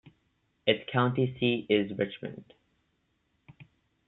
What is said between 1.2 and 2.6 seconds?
seat is Richmond.